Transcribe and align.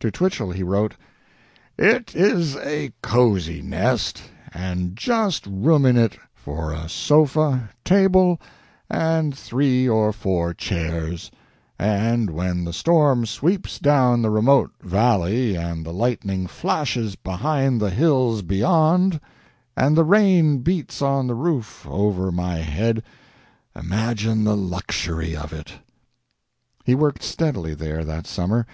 To 0.00 0.10
Twichell 0.10 0.52
he 0.52 0.62
wrote: 0.62 0.96
"It 1.76 2.14
is 2.16 2.56
a 2.56 2.94
cozy 3.02 3.60
nest, 3.60 4.22
and 4.54 4.96
just 4.96 5.46
room 5.46 5.84
in 5.84 5.98
it 5.98 6.16
for 6.34 6.72
a 6.72 6.88
sofa, 6.88 7.68
table, 7.84 8.40
and 8.88 9.36
three 9.36 9.86
or 9.86 10.14
four 10.14 10.54
chairs, 10.54 11.30
and 11.78 12.30
when 12.30 12.64
the 12.64 12.72
storm 12.72 13.26
sweeps 13.26 13.78
down 13.78 14.22
the 14.22 14.30
remote 14.30 14.72
valley 14.80 15.56
and 15.56 15.84
the 15.84 15.92
lightning 15.92 16.46
flashes 16.46 17.14
behind 17.14 17.78
the 17.78 17.90
hills 17.90 18.40
beyond, 18.40 19.20
and 19.76 19.94
the 19.94 20.04
rain 20.04 20.60
beats 20.60 21.02
on 21.02 21.26
the 21.26 21.34
roof 21.34 21.86
over 21.86 22.32
my 22.32 22.54
head, 22.60 23.02
imagine 23.78 24.44
the 24.44 24.56
luxury 24.56 25.36
of 25.36 25.52
it!" 25.52 25.72
He 26.86 26.94
worked 26.94 27.22
steadily 27.22 27.74
there 27.74 28.04
that 28.06 28.26
summer. 28.26 28.66